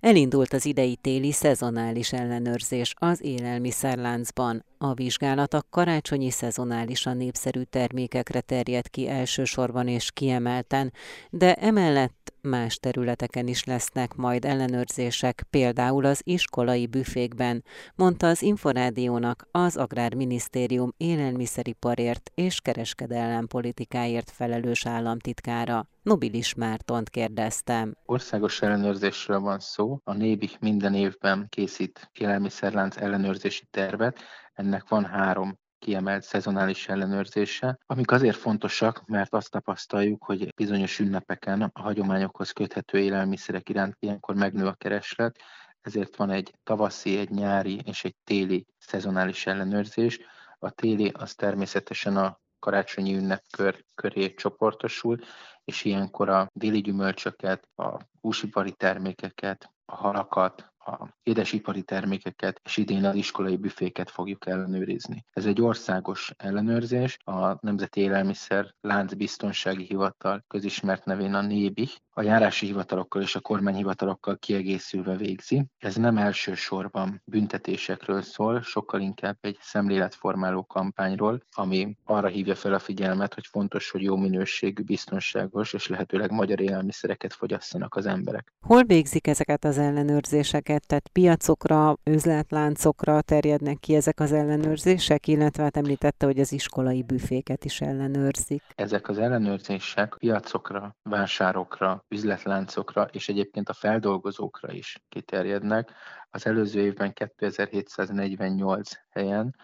Elindult 0.00 0.52
az 0.52 0.66
idei 0.66 0.96
téli 0.96 1.32
szezonális 1.32 2.12
ellenőrzés 2.12 2.94
az 2.98 3.24
élelmiszerláncban. 3.24 4.64
A 4.84 4.94
vizsgálat 4.94 5.54
a 5.54 5.62
karácsonyi 5.70 6.30
szezonálisan 6.30 7.16
népszerű 7.16 7.62
termékekre 7.62 8.40
terjed 8.40 8.88
ki 8.90 9.08
elsősorban 9.08 9.88
és 9.88 10.10
kiemelten, 10.12 10.92
de 11.30 11.54
emellett 11.54 12.32
más 12.40 12.76
területeken 12.76 13.46
is 13.46 13.64
lesznek 13.64 14.14
majd 14.14 14.44
ellenőrzések, 14.44 15.46
például 15.50 16.04
az 16.04 16.20
iskolai 16.24 16.86
büfékben, 16.86 17.64
mondta 17.94 18.26
az 18.26 18.42
Inforádiónak 18.42 19.46
az 19.50 19.76
Agrárminisztérium 19.76 20.94
élelmiszeriparért 20.96 22.30
és 22.34 22.60
kereskedelem 22.60 23.46
politikáért 23.46 24.30
felelős 24.30 24.86
államtitkára. 24.86 25.86
Nobilis 26.02 26.54
Mártont 26.54 27.10
kérdeztem. 27.10 27.96
Országos 28.06 28.62
ellenőrzésről 28.62 29.40
van 29.40 29.58
szó. 29.58 29.98
A 30.04 30.12
Nébik 30.12 30.58
minden 30.58 30.94
évben 30.94 31.46
készít 31.48 32.10
élelmiszerlánc 32.12 32.96
ellenőrzési 32.96 33.64
tervet. 33.70 34.18
Ennek 34.52 34.88
van 34.88 35.04
három 35.04 35.60
kiemelt 35.78 36.22
szezonális 36.22 36.88
ellenőrzése, 36.88 37.78
amik 37.86 38.10
azért 38.10 38.36
fontosak, 38.36 39.06
mert 39.06 39.34
azt 39.34 39.50
tapasztaljuk, 39.50 40.24
hogy 40.24 40.54
bizonyos 40.54 40.98
ünnepeken 40.98 41.62
a 41.62 41.80
hagyományokhoz 41.80 42.50
köthető 42.50 42.98
élelmiszerek 42.98 43.68
iránt 43.68 43.96
ilyenkor 43.98 44.34
megnő 44.34 44.66
a 44.66 44.74
kereslet, 44.74 45.38
ezért 45.80 46.16
van 46.16 46.30
egy 46.30 46.54
tavaszi, 46.62 47.18
egy 47.18 47.30
nyári 47.30 47.80
és 47.84 48.04
egy 48.04 48.16
téli 48.24 48.66
szezonális 48.78 49.46
ellenőrzés. 49.46 50.20
A 50.58 50.70
téli 50.70 51.10
az 51.14 51.34
természetesen 51.34 52.16
a 52.16 52.40
karácsonyi 52.58 53.16
ünnepkör 53.16 53.84
köré 53.94 54.34
csoportosul, 54.34 55.18
és 55.64 55.84
ilyenkor 55.84 56.28
a 56.28 56.48
déli 56.52 56.80
gyümölcsöket, 56.80 57.68
a 57.74 57.98
húsipari 58.20 58.72
termékeket, 58.72 59.70
a 59.84 59.94
halakat, 59.94 60.71
a 60.84 61.08
édesipari 61.22 61.82
termékeket, 61.82 62.60
és 62.64 62.76
idén 62.76 63.04
az 63.04 63.14
iskolai 63.14 63.56
büféket 63.56 64.10
fogjuk 64.10 64.46
ellenőrizni. 64.46 65.24
Ez 65.32 65.46
egy 65.46 65.60
országos 65.60 66.32
ellenőrzés, 66.36 67.18
a 67.24 67.56
Nemzeti 67.60 68.00
Élelmiszer 68.00 68.74
Láncbiztonsági 68.80 69.84
Hivatal 69.84 70.44
közismert 70.48 71.04
nevén 71.04 71.34
a 71.34 71.42
NÉBI, 71.42 71.88
a 72.14 72.22
járási 72.22 72.66
hivatalokkal 72.66 73.22
és 73.22 73.34
a 73.34 73.40
kormányhivatalokkal 73.40 74.38
kiegészülve 74.38 75.16
végzi. 75.16 75.66
Ez 75.78 75.96
nem 75.96 76.16
elsősorban 76.16 77.22
büntetésekről 77.24 78.22
szól, 78.22 78.62
sokkal 78.62 79.00
inkább 79.00 79.36
egy 79.40 79.56
szemléletformáló 79.60 80.64
kampányról, 80.64 81.42
ami 81.52 81.96
arra 82.04 82.28
hívja 82.28 82.54
fel 82.54 82.74
a 82.74 82.78
figyelmet, 82.78 83.34
hogy 83.34 83.46
fontos, 83.46 83.90
hogy 83.90 84.02
jó 84.02 84.16
minőségű, 84.16 84.82
biztonságos 84.82 85.72
és 85.72 85.86
lehetőleg 85.86 86.30
magyar 86.30 86.60
élelmiszereket 86.60 87.32
fogyasszanak 87.32 87.94
az 87.94 88.06
emberek. 88.06 88.52
Hol 88.60 88.82
végzik 88.82 89.26
ezeket 89.26 89.64
az 89.64 89.78
ellenőrzéseket? 89.78 90.86
tehát 90.86 91.08
piacokra, 91.08 91.96
üzletláncokra 92.04 93.20
terjednek 93.20 93.78
ki 93.78 93.94
ezek 93.94 94.20
az 94.20 94.32
ellenőrzések, 94.32 95.26
illetve 95.26 95.62
hát 95.62 95.76
említette, 95.76 96.26
hogy 96.26 96.38
az 96.38 96.52
iskolai 96.52 97.02
büféket 97.02 97.64
is 97.64 97.80
ellenőrzik. 97.80 98.62
Ezek 98.74 99.08
az 99.08 99.18
ellenőrzések 99.18 100.14
piacokra, 100.18 100.96
vásárokra, 101.02 102.04
üzletláncokra 102.12 103.08
és 103.12 103.28
egyébként 103.28 103.68
a 103.68 103.72
feldolgozókra 103.72 104.72
is 104.72 105.02
kiterjednek. 105.08 105.92
Az 106.30 106.46
előző 106.46 106.80
évben 106.80 107.12
2748 107.12 108.90
helyen 109.08 109.56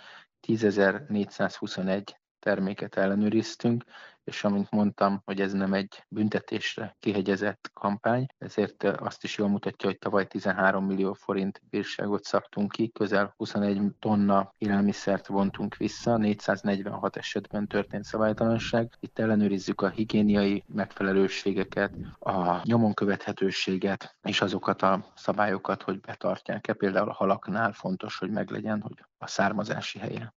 10.421 0.46 2.02
terméket 2.38 2.96
ellenőriztünk, 2.96 3.84
és 4.29 4.45
amint 4.45 4.71
mondtam, 4.71 5.23
hogy 5.25 5.41
ez 5.41 5.53
nem 5.53 5.73
egy 5.73 6.05
büntetésre 6.09 6.97
kihegyezett 7.01 7.71
kampány, 7.73 8.27
ezért 8.38 8.85
azt 8.85 9.25
is 9.25 9.38
jól 9.38 9.49
mutatja, 9.49 9.88
hogy 9.88 9.99
tavaly 9.99 10.27
13 10.27 10.85
millió 10.85 11.12
forint 11.12 11.62
bírságot 11.71 12.25
szabtunk 12.25 12.73
ki, 12.73 12.91
közel 12.91 13.35
21 13.37 13.81
tonna 13.99 14.53
élelmiszert 14.59 15.27
vontunk 15.27 15.77
vissza, 15.77 16.17
446 16.17 17.17
esetben 17.17 17.67
történt 17.67 18.05
szabálytalanság. 18.05 18.93
Itt 19.01 19.19
ellenőrizzük 19.19 19.81
a 19.81 19.88
higiéniai 19.88 20.64
megfelelőségeket, 20.67 21.95
a 22.19 22.61
nyomon 22.64 22.95
követhetőséget, 22.95 24.17
és 24.23 24.41
azokat 24.41 24.83
a 24.83 25.12
szabályokat, 25.14 25.83
hogy 25.83 26.01
betartják-e. 26.01 26.73
Például 26.73 27.09
a 27.09 27.12
halaknál 27.12 27.73
fontos, 27.73 28.19
hogy 28.19 28.31
meglegyen, 28.31 28.81
hogy 28.81 29.05
a 29.19 29.27
származási 29.27 29.99
helye. 29.99 30.33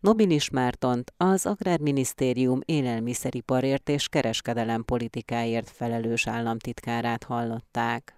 Nobilis 0.00 0.50
Mártont 0.50 1.12
az 1.16 1.46
Agrárminisztérium 1.46 2.60
élelmiszeriparért 2.64 3.88
és 3.88 4.08
kereskedelem 4.08 4.84
politikáért 4.84 5.70
felelős 5.70 6.26
államtitkárát 6.26 7.24
hallották. 7.24 8.14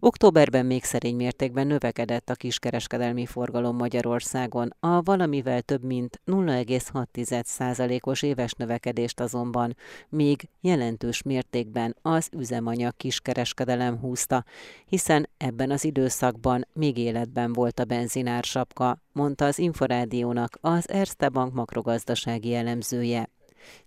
Októberben 0.00 0.66
még 0.66 0.84
szerény 0.84 1.16
mértékben 1.16 1.66
növekedett 1.66 2.30
a 2.30 2.34
kiskereskedelmi 2.34 3.26
forgalom 3.26 3.76
Magyarországon. 3.76 4.74
A 4.80 5.02
valamivel 5.02 5.62
több 5.62 5.82
mint 5.82 6.20
0,6%-os 6.26 8.22
éves 8.22 8.52
növekedést 8.52 9.20
azonban 9.20 9.76
még 10.08 10.48
jelentős 10.60 11.22
mértékben 11.22 11.96
az 12.02 12.28
üzemanyag 12.32 12.96
kiskereskedelem 12.96 13.98
húzta, 13.98 14.44
hiszen 14.86 15.28
ebben 15.36 15.70
az 15.70 15.84
időszakban 15.84 16.66
még 16.72 16.98
életben 16.98 17.52
volt 17.52 17.80
a 17.80 17.84
benzinársapka, 17.84 18.98
mondta 19.12 19.44
az 19.44 19.58
Inforádiónak 19.58 20.58
az 20.60 20.88
Erste 20.88 21.28
Bank 21.28 21.54
makrogazdasági 21.54 22.54
elemzője. 22.54 23.28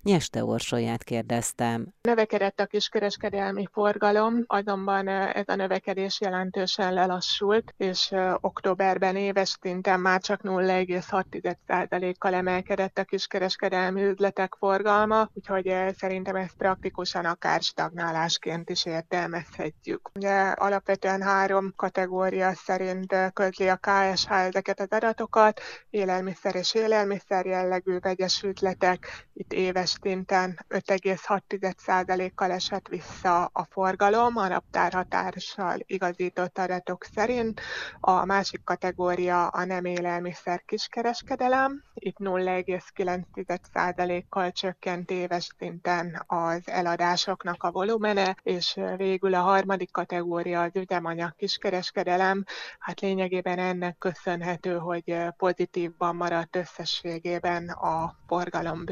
Nyeste 0.04 0.44
Orsolyát 0.44 1.04
kérdeztem. 1.04 1.94
Növekedett 2.02 2.60
a 2.60 2.66
kiskereskedelmi 2.66 3.68
forgalom, 3.72 4.44
azonban 4.48 5.08
ez 5.08 5.44
a 5.48 5.56
növekedés 5.56 6.22
jelentősen 6.22 6.94
lelassult, 6.94 7.74
és 7.78 8.14
októberben 8.40 9.16
éves 9.16 9.58
szinten 9.62 10.00
már 10.00 10.22
csak 10.22 10.42
0,6%-kal 10.44 12.34
emelkedett 12.34 12.98
a 12.98 13.04
kiskereskedelmi 13.04 14.04
üzletek 14.04 14.56
forgalma, 14.60 15.30
úgyhogy 15.34 15.74
szerintem 15.98 16.36
ezt 16.36 16.56
praktikusan 16.58 17.26
akár 17.26 17.62
stagnálásként 17.62 18.70
is 18.70 18.86
értelmezhetjük. 18.86 20.10
Ugye 20.14 20.42
alapvetően 20.42 21.22
három 21.22 21.74
kategória 21.76 22.54
szerint 22.54 23.16
közli 23.34 23.68
a 23.68 23.80
KSH 23.82 24.32
ezeket 24.32 24.80
az 24.80 24.90
adatokat, 24.90 25.62
élelmiszer 25.90 26.56
és 26.56 26.74
élelmiszer 26.74 27.46
jellegű 27.46 27.98
vegyes 28.00 28.44
üzletek, 28.44 29.28
itt 29.34 29.54
éves 29.68 29.96
szinten 30.02 30.66
5,6%-kal 30.70 32.52
esett 32.52 32.88
vissza 32.88 33.50
a 33.54 33.68
forgalom, 33.70 34.38
a 34.38 34.48
naptárhatással 34.48 35.80
igazított 35.86 36.58
adatok 36.58 37.06
szerint. 37.16 37.62
A 38.00 38.26
másik 38.26 38.64
kategória 38.64 39.48
a 39.48 39.66
nem 39.66 39.86
élelmiszer 39.86 40.62
kiskereskedelem. 40.66 41.84
Itt 41.94 42.18
0,9%-kal 42.20 44.52
csökkent 44.52 45.12
éves 45.12 45.50
szinten 45.58 46.24
az 46.28 46.62
eladásoknak 46.66 47.64
a 47.64 47.72
volumene, 47.72 48.36
és 48.44 48.80
végül 48.98 49.34
a 49.34 49.42
harmadik 49.42 49.92
kategória 49.92 50.62
az 50.62 50.72
üzemanyag 50.74 51.36
kiskereskedelem. 51.36 52.44
Hát 52.80 53.00
lényegében 53.00 53.60
ennek 53.60 53.98
köszönhető, 53.98 54.78
hogy 54.78 55.18
pozitívban 55.38 56.16
maradt 56.16 56.56
összességében 56.56 57.70
a 57.70 58.16
forgalom 58.28 58.86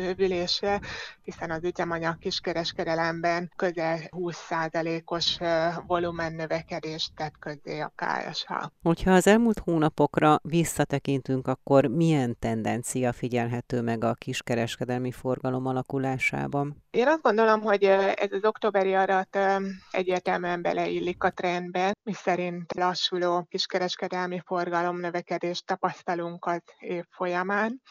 bővülése, 0.65 0.81
hiszen 1.23 1.51
az 1.51 1.63
üzemanyag 1.63 2.17
kiskereskedelemben 2.17 3.51
közel 3.55 3.99
20%-os 4.09 5.37
volumen 5.87 6.33
növekedést 6.33 7.11
tett 7.15 7.33
közé 7.39 7.79
a 7.79 7.93
KSH. 7.95 8.51
Hogyha 8.81 9.11
az 9.11 9.27
elmúlt 9.27 9.59
hónapokra 9.59 10.39
visszatekintünk, 10.43 11.47
akkor 11.47 11.85
milyen 11.85 12.35
tendencia 12.39 13.13
figyelhető 13.13 13.81
meg 13.81 14.03
a 14.03 14.13
kiskereskedelmi 14.13 15.11
forgalom 15.11 15.65
alakulásában? 15.65 16.83
Én 16.95 17.07
azt 17.07 17.21
gondolom, 17.21 17.61
hogy 17.61 17.83
ez 17.83 18.31
az 18.31 18.45
októberi 18.45 18.93
adat 18.93 19.37
egyértelműen 19.91 20.61
beleillik 20.61 21.23
a 21.23 21.29
trendbe, 21.29 21.91
miszerint 22.03 22.73
lassuló 22.73 23.45
kiskereskedelmi 23.49 24.41
forgalom 24.45 24.99
növekedést 24.99 25.65
tapasztalunk 25.65 26.45
az 26.45 26.61
év 26.79 27.03
folyamán. 27.09 27.81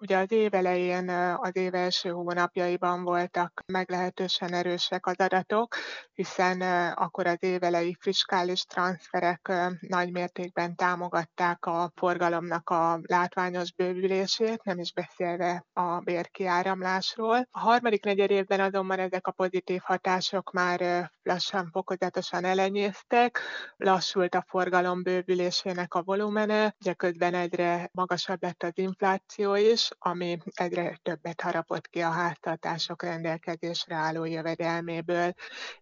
Ugye 0.00 0.16
az 0.16 0.32
év 0.32 0.54
elején, 0.54 1.08
az 1.36 1.56
év 1.56 1.74
első 1.74 2.10
hónapjaiban 2.10 3.02
voltak 3.02 3.62
meglehetősen 3.66 4.52
erősek 4.52 5.06
az 5.06 5.16
adatok, 5.16 5.74
hiszen 6.14 6.60
akkor 6.92 7.26
az 7.26 7.36
évelei 7.40 7.96
fiskális 8.00 8.64
transferek 8.64 9.52
nagy 9.80 10.12
mértékben 10.12 10.74
támogatták 10.76 11.66
a 11.66 11.92
forgalomnak 11.94 12.70
a 12.70 13.00
látványos 13.02 13.72
bővülését, 13.72 14.64
nem 14.64 14.78
is 14.78 14.92
beszélve 14.92 15.64
a 15.72 15.98
bérkiáramlásról. 15.98 17.46
A 17.50 17.58
harmadik 17.58 18.04
negyed 18.04 18.30
évben 18.52 18.66
azonban 18.66 18.98
ezek 18.98 19.26
a 19.26 19.30
pozitív 19.30 19.80
hatások 19.84 20.52
már 20.52 21.10
lassan, 21.22 21.68
fokozatosan 21.72 22.44
elenyésztek, 22.44 23.40
lassult 23.76 24.34
a 24.34 24.44
forgalom 24.48 25.02
bővülésének 25.02 25.94
a 25.94 26.02
volumene, 26.02 26.74
ugye 26.80 26.92
közben 26.92 27.34
egyre 27.34 27.88
magasabb 27.92 28.42
lett 28.42 28.62
az 28.62 28.72
infláció 28.74 29.54
is, 29.54 29.88
ami 29.98 30.38
egyre 30.54 30.98
többet 31.02 31.40
harapott 31.40 31.88
ki 31.88 32.00
a 32.00 32.10
háztartások 32.10 33.02
rendelkezésre 33.02 33.94
álló 33.94 34.24
jövedelméből. 34.24 35.32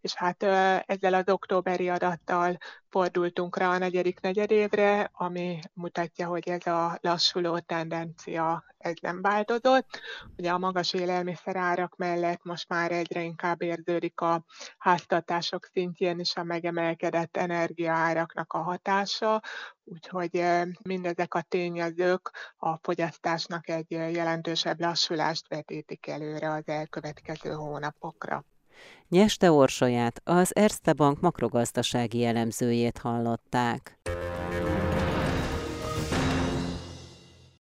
És 0.00 0.14
hát 0.14 0.42
ezzel 0.86 1.14
az 1.14 1.28
októberi 1.28 1.88
adattal 1.88 2.58
fordultunk 2.88 3.56
rá 3.56 3.68
a 3.68 3.78
negyedik 3.78 4.20
negyedévre, 4.20 5.10
ami 5.12 5.58
mutatja, 5.72 6.26
hogy 6.26 6.48
ez 6.48 6.66
a 6.66 6.98
lassuló 7.00 7.58
tendencia 7.58 8.64
ez 8.80 8.94
nem 9.00 9.22
változott. 9.22 10.00
Ugye 10.36 10.50
a 10.50 10.58
magas 10.58 10.92
élelmiszerárak 10.92 11.96
mellett 11.96 12.42
most 12.42 12.68
már 12.68 12.92
egyre 12.92 13.22
inkább 13.22 13.62
érződik 13.62 14.20
a 14.20 14.44
háztartások 14.78 15.68
szintjén 15.72 16.18
is 16.18 16.36
a 16.36 16.42
megemelkedett 16.42 17.36
energiaáraknak 17.36 18.52
a 18.52 18.58
hatása, 18.58 19.42
úgyhogy 19.84 20.44
mindezek 20.82 21.34
a 21.34 21.44
tényezők 21.48 22.30
a 22.56 22.76
fogyasztásnak 22.76 23.68
egy 23.68 23.90
jelentősebb 23.90 24.80
lassulást 24.80 25.48
vetítik 25.48 26.06
előre 26.06 26.50
az 26.50 26.66
elkövetkező 26.66 27.50
hónapokra. 27.50 28.44
Nyeste 29.08 29.50
Orsolyát, 29.50 30.20
az 30.24 30.56
Erste 30.56 30.92
Bank 30.92 31.20
makrogazdasági 31.20 32.24
elemzőjét 32.24 32.98
hallották. 32.98 33.98